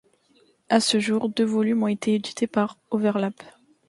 À 0.69 0.79
ce 0.79 0.97
jour, 0.99 1.29
deux 1.29 1.45
volumes 1.45 1.83
ont 1.83 1.87
été 1.87 2.15
édités 2.15 2.47
par 2.47 2.79
Overlap. 2.89 3.35